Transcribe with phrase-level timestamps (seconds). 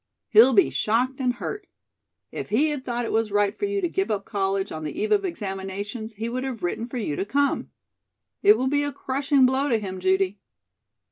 [0.29, 1.67] He'll be shocked and hurt.
[2.31, 4.99] If he had thought it was right for you to give up college on the
[4.99, 7.69] eve of examinations, he would have written for you to come.
[8.41, 10.39] It will be a crushing blow to him, Judy."